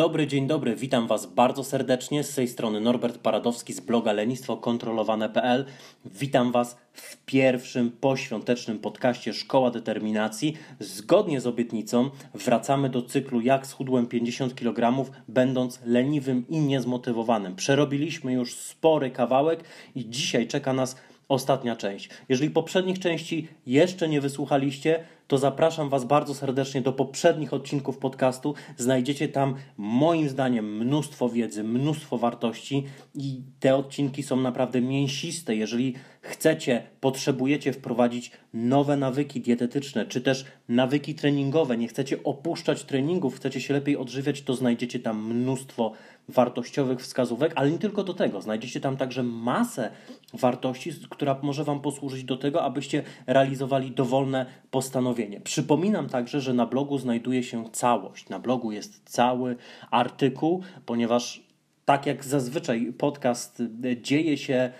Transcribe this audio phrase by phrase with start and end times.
[0.00, 2.24] Dobry, dzień dobry, witam Was bardzo serdecznie.
[2.24, 5.64] Z tej strony Norbert Paradowski z bloga lenistwokontrolowane.pl.
[6.04, 10.56] Witam Was w pierwszym poświątecznym podcaście Szkoła Determinacji.
[10.80, 17.56] Zgodnie z obietnicą wracamy do cyklu Jak schudłem 50 kg, będąc leniwym i niezmotywowanym.
[17.56, 19.64] Przerobiliśmy już spory kawałek
[19.94, 20.96] i dzisiaj czeka nas
[21.28, 22.08] ostatnia część.
[22.28, 28.54] Jeżeli poprzednich części jeszcze nie wysłuchaliście, to zapraszam Was bardzo serdecznie do poprzednich odcinków podcastu.
[28.76, 35.56] Znajdziecie tam, moim zdaniem, mnóstwo wiedzy, mnóstwo wartości i te odcinki są naprawdę mięsiste.
[35.56, 43.36] Jeżeli chcecie, potrzebujecie wprowadzić nowe nawyki dietetyczne, czy też nawyki treningowe, nie chcecie opuszczać treningów,
[43.36, 45.92] chcecie się lepiej odżywiać, to znajdziecie tam mnóstwo
[46.28, 48.42] wartościowych wskazówek, ale nie tylko do tego.
[48.42, 49.90] Znajdziecie tam także masę
[50.32, 55.40] wartości, która może Wam posłużyć do tego, abyście realizowali dowolne postanowienie.
[55.40, 58.28] Przypominam także, że na blogu znajduje się całość.
[58.28, 59.56] Na blogu jest cały
[59.90, 61.42] artykuł, ponieważ
[61.84, 63.62] tak jak zazwyczaj podcast
[64.02, 64.72] dzieje się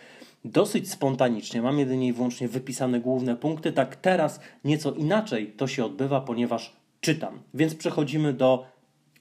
[0.44, 5.84] dosyć spontanicznie, mam jedynie i wyłącznie wypisane główne punkty, tak teraz nieco inaczej to się
[5.84, 7.40] odbywa, ponieważ czytam.
[7.54, 8.66] Więc przechodzimy do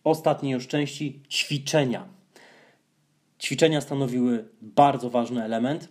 [0.03, 2.17] ostatniej już części ćwiczenia.
[3.40, 5.88] Ćwiczenia stanowiły bardzo ważny element.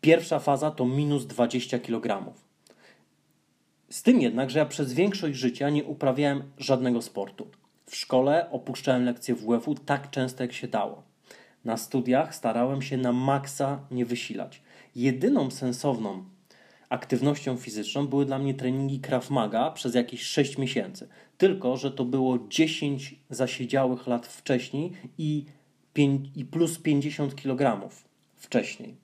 [0.00, 2.32] Pierwsza faza to minus 20 kg.
[3.90, 7.48] Z tym jednak, że ja przez większość życia nie uprawiałem żadnego sportu.
[7.86, 11.02] W szkole opuszczałem lekcje WF-u tak często jak się dało.
[11.64, 14.62] Na studiach starałem się na maksa nie wysilać.
[14.96, 16.24] Jedyną sensowną
[16.88, 21.08] aktywnością fizyczną były dla mnie treningi Krav Maga przez jakieś 6 miesięcy.
[21.38, 25.44] Tylko, że to było 10 zasiedziałych lat wcześniej i,
[26.36, 27.88] i plus 50 kg
[28.36, 28.96] wcześniej.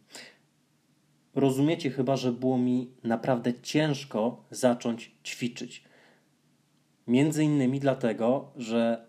[1.35, 5.85] Rozumiecie chyba, że było mi naprawdę ciężko zacząć ćwiczyć.
[7.07, 9.07] Między innymi dlatego, że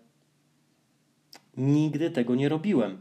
[1.56, 2.98] nigdy tego nie robiłem.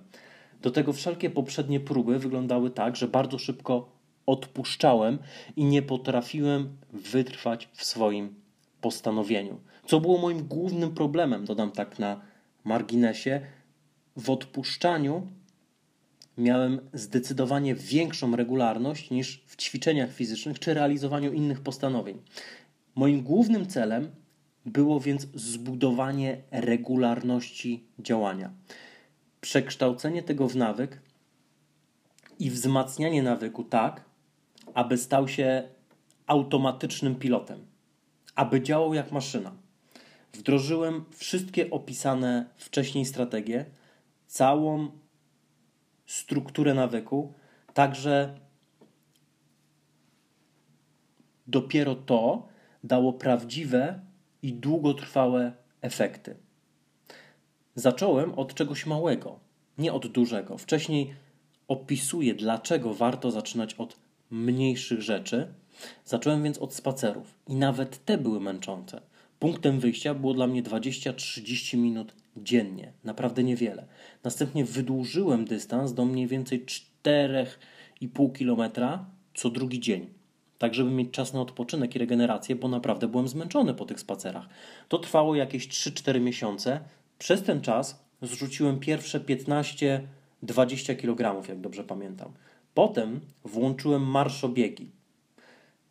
[0.62, 3.90] Do tego wszelkie poprzednie próby wyglądały tak, że bardzo szybko
[4.26, 5.20] odpuszczałem
[5.56, 8.36] i nie potrafiłem wytrwać w swoim
[8.82, 9.60] postanowieniu.
[9.86, 12.22] Co było moim głównym problemem, dodam tak na
[12.64, 13.42] marginesie,
[14.16, 15.28] w odpuszczaniu
[16.38, 22.22] miałem zdecydowanie większą regularność niż w ćwiczeniach fizycznych czy realizowaniu innych postanowień.
[22.96, 24.12] Moim głównym celem
[24.66, 28.52] było więc zbudowanie regularności działania.
[29.42, 31.02] Przekształcenie tego w nawyk
[32.40, 34.06] i wzmacnianie nawyku tak,
[34.74, 35.64] aby stał się
[36.28, 37.66] automatycznym pilotem,
[38.36, 39.52] aby działał jak maszyna.
[40.34, 43.66] Wdrożyłem wszystkie opisane wcześniej strategie,
[44.34, 44.92] całą
[46.06, 47.34] strukturę nawyku,
[47.74, 48.40] także
[51.48, 52.48] dopiero to
[52.84, 54.00] dało prawdziwe
[54.42, 56.36] i długotrwałe efekty.
[57.76, 59.40] Zacząłem od czegoś małego,
[59.78, 60.58] nie od dużego.
[60.58, 61.14] Wcześniej
[61.68, 64.00] opisuję, dlaczego warto zaczynać od
[64.32, 65.54] mniejszych rzeczy.
[66.06, 69.02] Zacząłem więc od spacerów i nawet te były męczące.
[69.40, 73.86] Punktem wyjścia było dla mnie 20-30 minut dziennie, naprawdę niewiele.
[74.24, 78.72] Następnie wydłużyłem dystans do mniej więcej 4,5 km
[79.34, 80.10] co drugi dzień,
[80.58, 84.50] tak żeby mieć czas na odpoczynek i regenerację, bo naprawdę byłem zmęczony po tych spacerach.
[84.88, 86.80] To trwało jakieś 3-4 miesiące.
[87.20, 90.02] Przez ten czas zrzuciłem pierwsze 15-20
[90.98, 92.32] kg, jak dobrze pamiętam.
[92.74, 94.92] Potem włączyłem marszobiegi.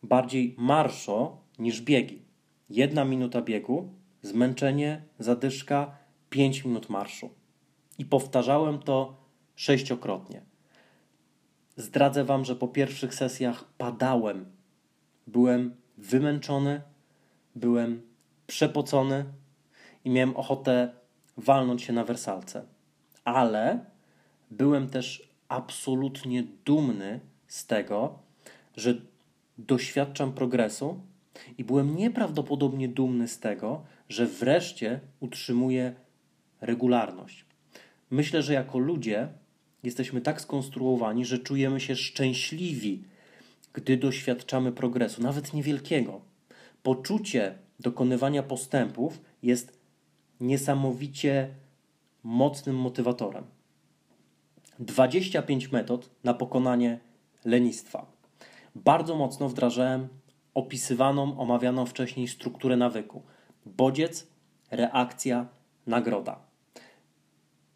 [0.02, 2.22] Bardziej marszo niż biegi.
[2.70, 3.88] Jedna minuta biegu,
[4.22, 6.01] zmęczenie, zadyszka,
[6.32, 7.30] 5 minut marszu.
[7.98, 9.16] I powtarzałem to
[9.54, 10.42] sześciokrotnie.
[11.76, 14.46] Zdradzę Wam, że po pierwszych sesjach padałem.
[15.26, 16.82] Byłem wymęczony,
[17.54, 18.02] byłem
[18.46, 19.24] przepocony
[20.04, 20.92] i miałem ochotę
[21.36, 22.64] walnąć się na wersalce.
[23.24, 23.84] Ale
[24.50, 28.18] byłem też absolutnie dumny z tego,
[28.76, 28.94] że
[29.58, 31.00] doświadczam progresu
[31.58, 35.94] i byłem nieprawdopodobnie dumny z tego, że wreszcie utrzymuję
[36.62, 37.44] regularność.
[38.10, 39.28] Myślę, że jako ludzie
[39.82, 43.04] jesteśmy tak skonstruowani, że czujemy się szczęśliwi,
[43.72, 46.20] gdy doświadczamy progresu, nawet niewielkiego.
[46.82, 49.78] Poczucie dokonywania postępów jest
[50.40, 51.48] niesamowicie
[52.22, 53.44] mocnym motywatorem.
[54.78, 56.98] 25 metod na pokonanie
[57.44, 58.06] lenistwa.
[58.74, 60.08] Bardzo mocno wdrażałem
[60.54, 63.22] opisywaną, omawianą wcześniej strukturę nawyku.
[63.66, 64.26] Bodziec,
[64.70, 65.46] reakcja,
[65.86, 66.51] nagroda.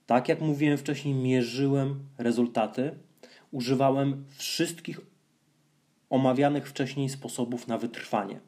[0.07, 2.99] Tak jak mówiłem wcześniej, mierzyłem rezultaty,
[3.51, 5.01] używałem wszystkich
[6.11, 8.41] omawianych wcześniej sposobów na wytrwanie.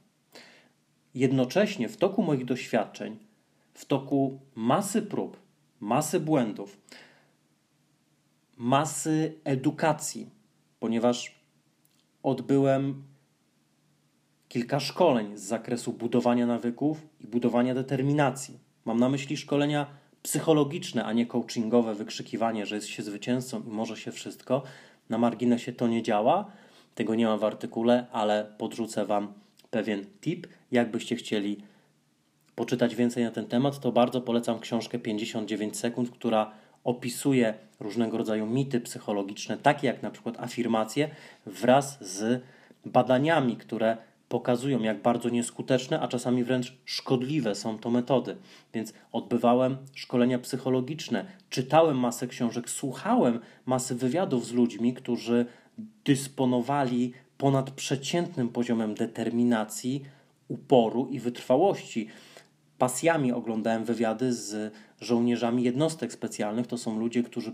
[1.14, 3.18] Jednocześnie w toku moich doświadczeń,
[3.74, 5.36] w toku masy prób,
[5.80, 6.78] masy błędów,
[8.56, 10.30] masy edukacji,
[10.80, 11.34] ponieważ
[12.22, 13.02] odbyłem
[14.48, 18.58] kilka szkoleń z zakresu budowania nawyków i budowania determinacji.
[18.84, 19.86] Mam na myśli szkolenia
[20.22, 24.62] psychologiczne, a nie coachingowe, wykrzykiwanie, że jest się zwycięzcą i może się wszystko.
[25.10, 26.50] Na marginesie to nie działa,
[26.94, 29.32] tego nie ma w artykule, ale podrzucę Wam
[29.70, 30.46] pewien tip.
[30.72, 31.56] Jakbyście chcieli
[32.54, 36.50] poczytać więcej na ten temat, to bardzo polecam książkę 59 sekund, która
[36.84, 41.10] opisuje różnego rodzaju mity psychologiczne, takie jak na przykład afirmacje,
[41.46, 42.42] wraz z
[42.84, 43.96] badaniami, które
[44.28, 48.36] pokazują, jak bardzo nieskuteczne, a czasami wręcz szkodliwe są to metody.
[48.74, 55.46] Więc odbywałem szkolenia psychologiczne, czytałem masę książek, słuchałem masy wywiadów z ludźmi, którzy
[56.04, 60.04] dysponowali ponad przeciętnym poziomem determinacji,
[60.48, 62.08] uporu i wytrwałości.
[62.78, 66.66] Pasjami oglądałem wywiady z żołnierzami jednostek specjalnych.
[66.66, 67.52] To są ludzie, którzy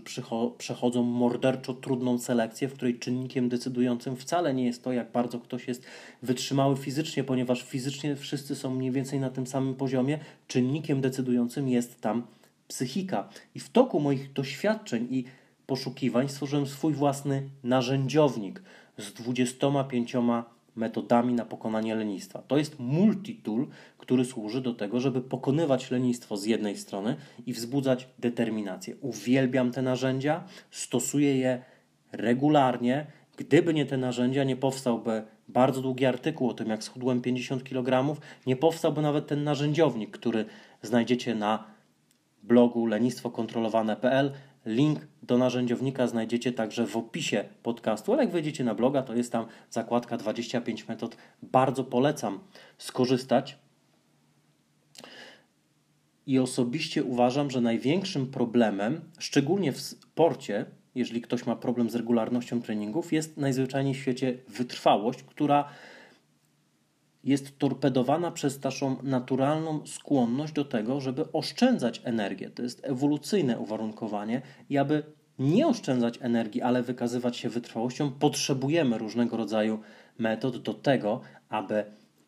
[0.57, 5.67] przechodzą morderczo trudną selekcję, w której czynnikiem decydującym wcale nie jest to, jak bardzo ktoś
[5.67, 5.85] jest
[6.21, 10.19] wytrzymały fizycznie, ponieważ fizycznie wszyscy są mniej więcej na tym samym poziomie.
[10.47, 12.27] Czynnikiem decydującym jest tam
[12.67, 13.29] psychika.
[13.55, 15.25] I w toku moich doświadczeń i
[15.67, 18.61] poszukiwań stworzyłem swój własny narzędziownik
[18.97, 20.15] z 25
[20.75, 22.41] metodami na pokonanie lenistwa.
[22.41, 23.67] To jest multitool,
[23.97, 28.95] który służy do tego, żeby pokonywać lenistwo z jednej strony i wzbudzać determinację.
[29.01, 31.63] Uwielbiam te narzędzia, stosuję je
[32.11, 33.07] regularnie.
[33.37, 38.15] Gdyby nie te narzędzia, nie powstałby bardzo długi artykuł o tym, jak schudłem 50 kg,
[38.47, 40.45] nie powstałby nawet ten narzędziownik, który
[40.81, 41.63] znajdziecie na
[42.43, 44.31] blogu lenistwokontrolowane.pl.
[44.65, 49.31] Link do narzędziownika znajdziecie także w opisie podcastu, ale jak wejdziecie na bloga, to jest
[49.31, 51.17] tam zakładka 25 metod.
[51.41, 52.39] Bardzo polecam
[52.77, 53.57] skorzystać.
[56.27, 62.61] I osobiście uważam, że największym problemem, szczególnie w sporcie, jeżeli ktoś ma problem z regularnością
[62.61, 65.69] treningów, jest najzwyczajniej w świecie wytrwałość, która
[67.25, 72.49] jest torpedowana przez naszą naturalną skłonność do tego, żeby oszczędzać energię.
[72.49, 75.03] To jest ewolucyjne uwarunkowanie i aby
[75.39, 79.79] nie oszczędzać energii, ale wykazywać się wytrwałością, potrzebujemy różnego rodzaju
[80.17, 81.83] metod do tego, aby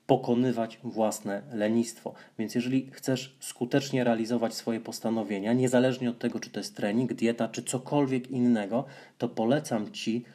[0.08, 2.14] pokonywać własne lenistwo.
[2.40, 7.48] Więc jeżeli chcesz skutecznie realizować swoje postanowienia, niezależnie od tego, czy to jest trening, dieta,
[7.48, 8.86] czy cokolwiek innego,
[9.18, 10.26] to polecam Ci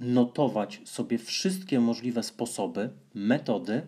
[0.00, 3.82] notować sobie wszystkie możliwe sposoby, metody,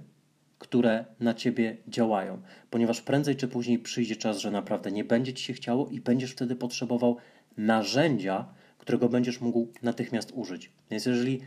[0.59, 5.45] które na ciebie działają, ponieważ prędzej czy później przyjdzie czas, że naprawdę nie będzie ci
[5.45, 7.17] się chciało i będziesz wtedy potrzebował
[7.57, 8.49] narzędzia,
[8.79, 10.71] którego będziesz mógł natychmiast użyć.
[10.91, 11.41] Więc jeżeli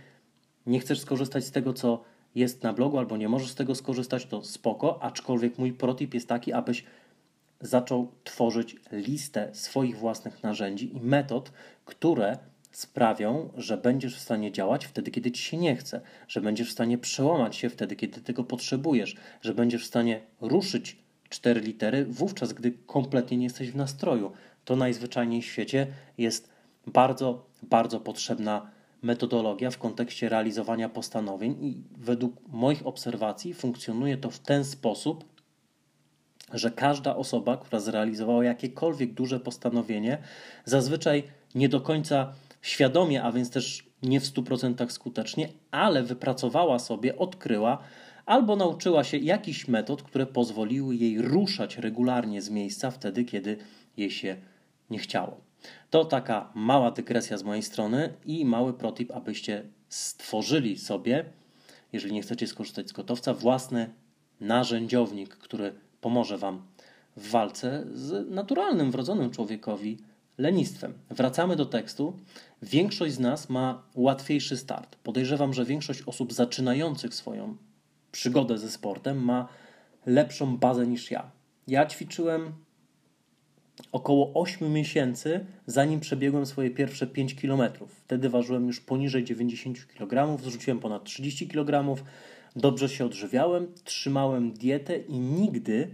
[0.65, 2.03] nie chcesz skorzystać z tego, co
[2.35, 6.27] jest na blogu, albo nie możesz z tego skorzystać, to spoko, aczkolwiek mój protip jest
[6.27, 6.83] taki, abyś
[7.61, 11.51] zaczął tworzyć listę swoich własnych narzędzi i metod,
[11.85, 12.37] które
[12.77, 16.71] sprawią, że będziesz w stanie działać wtedy, kiedy ci się nie chce, że będziesz w
[16.71, 20.97] stanie przełamać się wtedy, kiedy tego potrzebujesz, że będziesz w stanie ruszyć
[21.29, 24.31] cztery litery wówczas, gdy kompletnie nie jesteś w nastroju.
[24.65, 25.87] To najzwyczajniej w świecie
[26.17, 26.49] jest
[26.87, 34.39] bardzo, bardzo potrzebna metodologia w kontekście realizowania postanowień i według moich obserwacji funkcjonuje to w
[34.39, 35.25] ten sposób,
[36.53, 40.17] że każda osoba, która zrealizowała jakiekolwiek duże postanowienie,
[40.65, 41.23] zazwyczaj
[41.55, 42.33] nie do końca
[42.65, 47.77] świadomie, a więc też nie w 100% skutecznie, ale wypracowała sobie, odkryła
[48.25, 53.57] albo nauczyła się jakichś metod, które pozwoliły jej ruszać regularnie z miejsca wtedy, kiedy
[53.97, 54.37] jej się
[54.89, 55.41] nie chciało.
[55.89, 61.25] To taka mała dygresja z mojej strony i mały protip, abyście stworzyli sobie,
[61.93, 63.89] jeżeli nie chcecie skorzystać z gotowca, własny
[64.39, 66.61] narzędziownik, który pomoże Wam
[67.17, 69.97] w walce z naturalnym, wrodzonym człowiekowi
[70.37, 70.93] lenistwem.
[71.09, 72.19] Wracamy do tekstu.
[72.61, 74.95] Większość z nas ma łatwiejszy start.
[74.95, 77.57] Podejrzewam, że większość osób zaczynających swoją
[78.11, 79.47] przygodę ze sportem ma
[80.05, 81.31] lepszą bazę niż ja.
[81.67, 82.53] Ja ćwiczyłem
[83.91, 87.61] około 8 miesięcy, zanim przebiegłem swoje pierwsze 5 km.
[87.87, 91.95] Wtedy ważyłem już poniżej 90 kg, zrzuciłem ponad 30 kg,
[92.55, 95.87] dobrze się odżywiałem, trzymałem dietę i nigdy,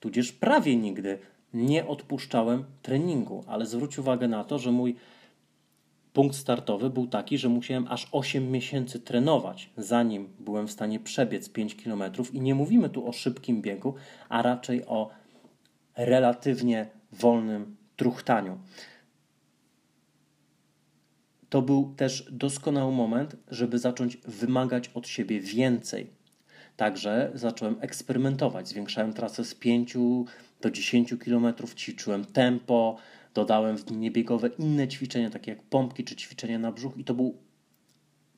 [0.00, 1.18] tudzież prawie nigdy,
[1.54, 4.96] nie odpuszczałem treningu, ale zwróć uwagę na to, że mój
[6.12, 11.48] punkt startowy był taki, że musiałem aż 8 miesięcy trenować, zanim byłem w stanie przebiec
[11.48, 12.02] 5 km.
[12.32, 13.94] I nie mówimy tu o szybkim biegu,
[14.28, 15.10] a raczej o
[15.96, 18.58] relatywnie wolnym truchtaniu.
[21.48, 26.10] to był też doskonały moment, żeby zacząć wymagać od siebie więcej.
[26.76, 28.68] Także zacząłem eksperymentować.
[28.68, 29.96] Zwiększałem trasę z 5
[30.60, 32.96] do 10 km, ćwiczyłem tempo,
[33.34, 37.14] dodałem w dni niebiegowe inne ćwiczenia, takie jak pompki czy ćwiczenia na brzuch, i to
[37.14, 37.36] był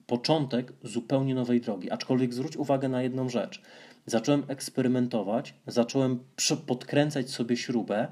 [0.07, 1.91] początek zupełnie nowej drogi.
[1.91, 3.63] Aczkolwiek zwróć uwagę na jedną rzecz.
[4.07, 6.19] Zacząłem eksperymentować, zacząłem
[6.67, 8.09] podkręcać sobie śrubę,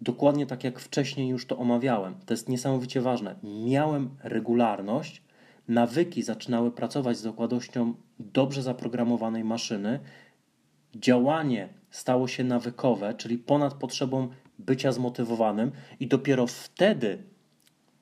[0.00, 2.14] dokładnie tak jak wcześniej już to omawiałem.
[2.26, 3.34] To jest niesamowicie ważne.
[3.42, 5.22] Miałem regularność,
[5.68, 10.00] nawyki zaczynały pracować z dokładnością dobrze zaprogramowanej maszyny,
[10.94, 14.28] działanie stało się nawykowe, czyli ponad potrzebą
[14.58, 17.22] bycia zmotywowanym, i dopiero wtedy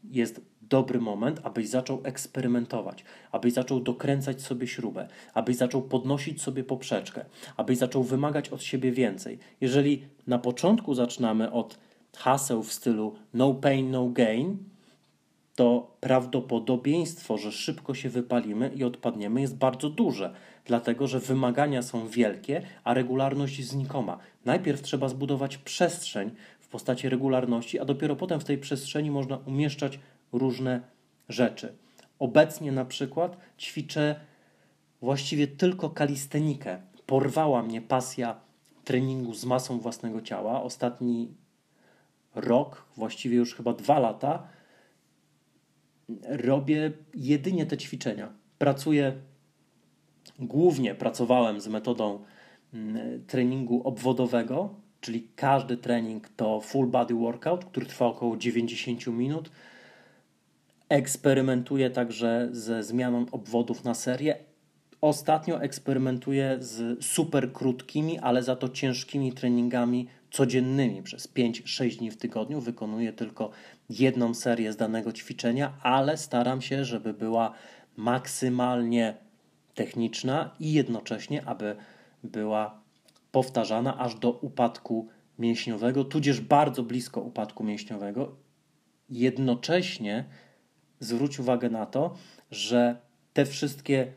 [0.04, 6.64] jest dobry moment, abyś zaczął eksperymentować, abyś zaczął dokręcać sobie śrubę, abyś zaczął podnosić sobie
[6.64, 7.24] poprzeczkę,
[7.56, 9.38] abyś zaczął wymagać od siebie więcej.
[9.60, 11.78] Jeżeli na początku zaczynamy od
[12.16, 14.58] haseł w stylu no pain, no gain,
[15.54, 20.34] to prawdopodobieństwo, że szybko się wypalimy i odpadniemy jest bardzo duże,
[20.64, 24.18] dlatego że wymagania są wielkie, a regularność znikoma.
[24.44, 26.30] Najpierw trzeba zbudować przestrzeń
[26.60, 29.98] w postaci regularności, a dopiero potem w tej przestrzeni można umieszczać
[30.32, 30.80] różne
[31.28, 31.74] rzeczy.
[32.18, 34.20] Obecnie na przykład ćwiczę
[35.00, 36.82] właściwie tylko kalistenikę.
[37.06, 38.36] Porwała mnie pasja
[38.84, 40.62] treningu z masą własnego ciała.
[40.62, 41.34] Ostatni
[42.34, 44.42] rok, właściwie już chyba dwa lata,
[46.28, 48.32] robię jedynie te ćwiczenia.
[48.58, 49.12] Pracuję,
[50.38, 52.24] głównie pracowałem z metodą
[52.74, 59.50] mm, treningu obwodowego, czyli każdy trening to full body workout, który trwa około 90 minut.
[60.88, 64.36] Eksperymentuję także ze zmianą obwodów na serię.
[65.00, 72.16] Ostatnio eksperymentuję z super krótkimi, ale za to ciężkimi treningami codziennymi przez 5-6 dni w
[72.16, 72.60] tygodniu.
[72.60, 73.50] Wykonuję tylko
[73.88, 77.52] jedną serię z danego ćwiczenia, ale staram się, żeby była
[77.96, 79.16] maksymalnie
[79.74, 81.76] techniczna i jednocześnie, aby
[82.22, 82.80] była
[83.32, 88.36] powtarzana aż do upadku mięśniowego, tudzież bardzo blisko upadku mięśniowego.
[89.08, 90.24] Jednocześnie
[91.00, 92.14] zwróć uwagę na to,
[92.50, 92.96] że
[93.32, 94.12] te wszystkie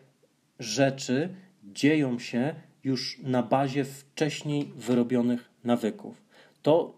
[0.60, 6.22] rzeczy dzieją się już na bazie wcześniej wyrobionych nawyków.
[6.62, 6.98] To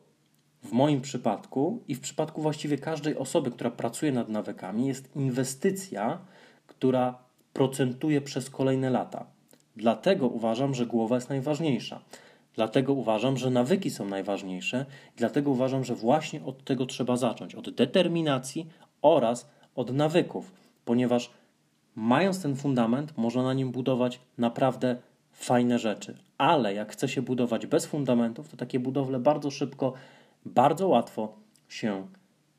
[0.64, 6.20] w moim przypadku i w przypadku właściwie każdej osoby, która pracuje nad nawykami, jest inwestycja,
[6.68, 7.18] która
[7.54, 9.26] procentuje przez kolejne lata.
[9.76, 12.02] Dlatego uważam, że głowa jest najważniejsza.
[12.56, 14.86] Dlatego uważam, że nawyki są najważniejsze,
[15.16, 18.68] dlatego uważam, że właśnie od tego trzeba zacząć od determinacji
[19.02, 20.52] oraz od nawyków,
[20.86, 21.32] ponieważ
[21.96, 24.96] mając ten fundament, można na nim budować naprawdę
[25.32, 26.18] fajne rzeczy.
[26.38, 29.94] Ale jak chce się budować bez fundamentów, to takie budowle bardzo szybko,
[30.46, 32.08] bardzo łatwo się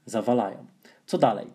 [0.07, 0.67] zawalają.
[1.07, 1.47] Co dalej?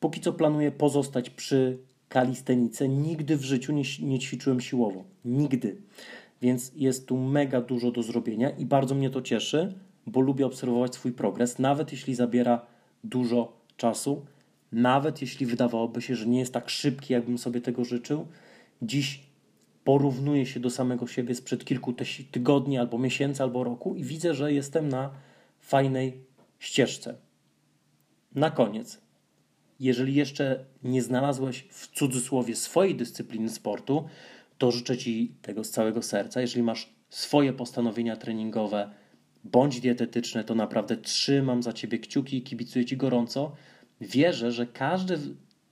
[0.00, 1.78] Póki co planuję pozostać przy
[2.08, 2.88] kalistenice.
[2.88, 5.04] Nigdy w życiu nie, nie ćwiczyłem siłowo.
[5.24, 5.76] Nigdy.
[6.42, 9.74] Więc jest tu mega dużo do zrobienia i bardzo mnie to cieszy,
[10.06, 12.66] bo lubię obserwować swój progres, nawet jeśli zabiera
[13.04, 14.26] dużo czasu,
[14.72, 18.26] nawet jeśli wydawałoby się, że nie jest tak szybki, jakbym sobie tego życzył.
[18.82, 19.22] Dziś
[19.84, 21.94] porównuję się do samego siebie sprzed kilku
[22.30, 25.10] tygodni, albo miesięcy, albo roku i widzę, że jestem na
[25.70, 26.24] fajnej
[26.58, 27.14] ścieżce.
[28.34, 29.00] Na koniec,
[29.80, 34.08] jeżeli jeszcze nie znalazłeś w cudzysłowie swojej dyscypliny sportu,
[34.58, 36.40] to życzę Ci tego z całego serca.
[36.40, 38.90] Jeżeli masz swoje postanowienia treningowe
[39.44, 43.52] bądź dietetyczne, to naprawdę trzymam za Ciebie kciuki i kibicuję Ci gorąco.
[44.00, 45.18] Wierzę, że każdy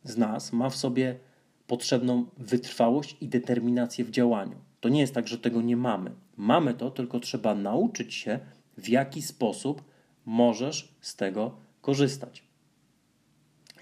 [0.05, 1.19] z nas ma w sobie
[1.67, 4.57] potrzebną wytrwałość i determinację w działaniu.
[4.81, 6.11] To nie jest tak, że tego nie mamy.
[6.37, 8.41] Mamy to, tylko trzeba nauczyć się,
[8.79, 9.85] w jaki sposób
[10.27, 12.43] możesz z tego korzystać.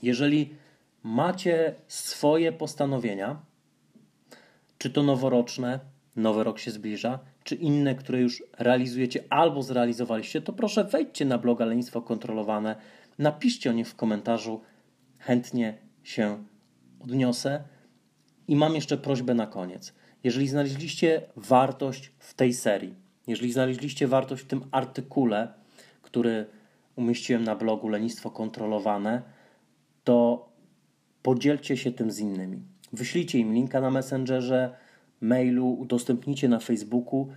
[0.03, 0.55] Jeżeli
[1.03, 3.43] macie swoje postanowienia,
[4.79, 5.81] czy to noworoczne,
[6.17, 11.39] nowy rok się zbliża, czy inne, które już realizujecie albo zrealizowaliście, to proszę wejdźcie na
[11.39, 12.77] bloga Lenistwo Kontrolowane,
[13.19, 14.61] napiszcie o nich w komentarzu,
[15.19, 16.45] chętnie się
[17.01, 17.65] odniosę.
[18.49, 19.95] I mam jeszcze prośbę na koniec.
[20.25, 25.53] Jeżeli znaleźliście wartość w tej serii, jeżeli znaleźliście wartość w tym artykule,
[26.03, 26.47] który
[26.97, 29.23] umieściłem na blogu Lenistwo Kontrolowane,
[30.05, 30.49] to
[31.23, 32.63] podzielcie się tym z innymi.
[32.93, 34.77] Wyślijcie im linka na Messengerze,
[35.21, 37.29] mailu, udostępnijcie na Facebooku.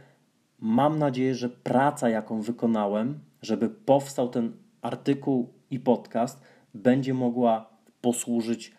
[0.60, 6.42] Mam nadzieję, że praca, jaką wykonałem, żeby powstał ten artykuł i podcast,
[6.74, 7.70] będzie mogła
[8.02, 8.72] posłużyć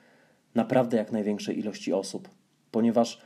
[0.55, 2.29] naprawdę jak największej ilości osób,
[2.71, 3.21] ponieważ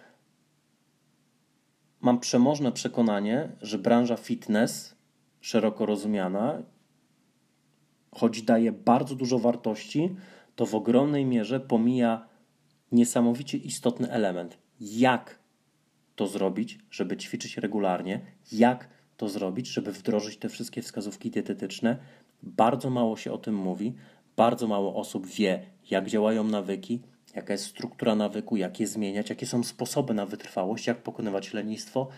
[2.04, 4.96] mam przemożne przekonanie, że branża fitness,
[5.40, 6.62] szeroko rozumiana,
[8.14, 10.16] choć daje bardzo dużo wartości,
[10.56, 12.28] to w ogromnej mierze pomija
[12.92, 14.58] niesamowicie istotny element.
[14.80, 15.38] Jak
[16.16, 18.20] to zrobić, żeby ćwiczyć regularnie?
[18.52, 21.96] Jak to zrobić, żeby wdrożyć te wszystkie wskazówki dietetyczne?
[22.42, 23.94] Bardzo mało się o tym mówi,
[24.36, 27.02] bardzo mało osób wie, jak działają nawyki,
[27.34, 32.08] jaka jest struktura nawyku, jak je zmieniać, jakie są sposoby na wytrwałość, jak pokonywać lenistwo.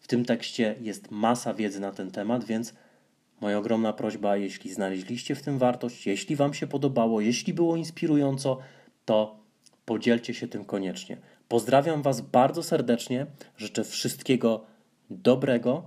[0.00, 2.74] W tym tekście jest masa wiedzy na ten temat, więc
[3.40, 8.58] moja ogromna prośba, jeśli znaleźliście w tym wartość, jeśli Wam się podobało, jeśli było inspirująco,
[9.04, 9.36] to
[9.84, 11.16] podzielcie się tym koniecznie.
[11.48, 14.64] Pozdrawiam Was bardzo serdecznie, życzę wszystkiego
[15.10, 15.82] dobrego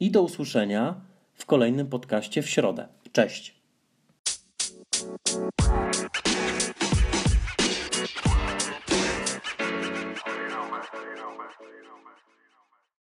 [0.00, 1.00] i do usłyszenia
[1.34, 2.88] w kolejnym podcaście w środę.
[3.12, 3.62] Cześć!